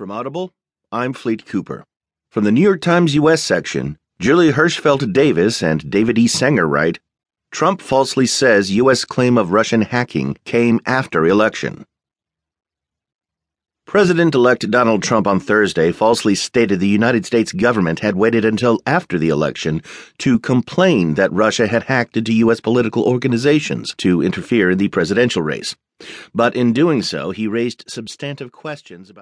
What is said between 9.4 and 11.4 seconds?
Russian hacking came after